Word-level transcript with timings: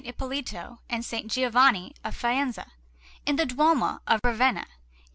Ippolito 0.03 0.79
and 0.89 1.01
S. 1.01 1.13
Giovanni 1.27 1.93
of 2.03 2.17
Faenza, 2.17 2.71
in 3.27 3.35
the 3.35 3.45
Duomo 3.45 3.99
of 4.07 4.19
Ravenna, 4.23 4.61
in 4.61 4.65
S. 4.65 4.71